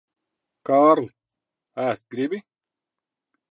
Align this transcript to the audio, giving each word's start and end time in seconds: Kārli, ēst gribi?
Kārli, 0.69 1.09
ēst 1.85 2.07
gribi? 2.17 2.43